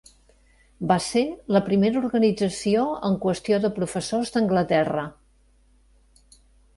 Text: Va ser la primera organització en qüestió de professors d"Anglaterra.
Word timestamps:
Va 0.91 0.95
ser 1.07 1.21
la 1.55 1.59
primera 1.67 1.99
organització 2.01 2.85
en 3.09 3.17
qüestió 3.25 3.59
de 3.67 3.71
professors 3.75 4.33
d"Anglaterra. 4.39 5.05